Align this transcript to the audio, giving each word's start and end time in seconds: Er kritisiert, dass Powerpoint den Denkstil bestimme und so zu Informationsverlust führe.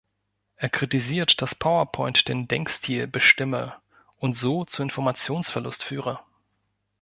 Er 0.55 0.69
kritisiert, 0.69 1.43
dass 1.43 1.53
Powerpoint 1.53 2.27
den 2.27 2.47
Denkstil 2.47 3.05
bestimme 3.05 3.75
und 4.17 4.35
so 4.35 4.65
zu 4.65 4.81
Informationsverlust 4.81 5.83
führe. 5.83 6.19